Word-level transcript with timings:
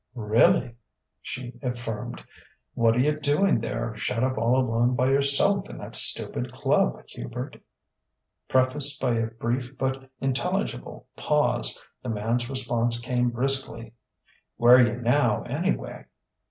"Real 0.15 0.53
ly!" 0.55 0.75
she 1.21 1.53
affirmed. 1.61 2.25
"What're 2.73 2.97
you 2.97 3.19
doing 3.19 3.59
there, 3.61 3.95
shut 3.97 4.23
up 4.23 4.35
all 4.35 4.59
alone 4.59 4.95
by 4.95 5.09
yourself 5.09 5.69
in 5.69 5.77
that 5.77 5.95
stupid 5.95 6.51
club, 6.51 7.03
Hubert?" 7.09 7.57
Prefaced 8.49 8.99
by 8.99 9.13
a 9.17 9.27
brief 9.27 9.77
but 9.77 10.09
intelligible 10.19 11.05
pause, 11.15 11.79
the 12.01 12.09
man's 12.09 12.49
response 12.49 12.99
came 12.99 13.29
briskly: 13.29 13.93
"Where 14.57 14.77
are 14.77 14.87
you 14.91 14.99
now, 14.99 15.43
anyway?" 15.43 16.05